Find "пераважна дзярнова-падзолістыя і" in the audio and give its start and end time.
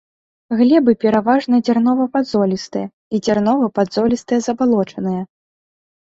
1.03-3.21